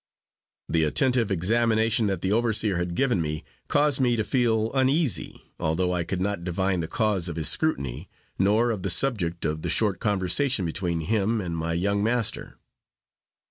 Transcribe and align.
The 0.67 0.83
attentive 0.83 1.29
examination 1.29 2.07
that 2.07 2.21
the 2.21 2.31
overseer 2.31 2.77
had 2.77 2.95
given 2.95 3.21
me, 3.21 3.43
caused 3.67 4.01
me 4.01 4.15
to 4.15 4.23
feel 4.23 4.73
uneasy, 4.73 5.51
although 5.59 5.93
I 5.93 6.03
could 6.03 6.19
not 6.19 6.43
divine 6.43 6.79
the 6.79 6.87
cause 6.87 7.29
of 7.29 7.35
his 7.35 7.49
scrutiny, 7.49 8.09
nor 8.39 8.71
of 8.71 8.81
the 8.81 8.89
subject 8.89 9.45
of 9.45 9.61
the 9.61 9.69
short 9.69 9.99
conversation 9.99 10.65
between 10.65 11.01
him 11.01 11.39
and 11.39 11.55
my 11.55 11.73
young 11.73 12.03
master. 12.03 12.57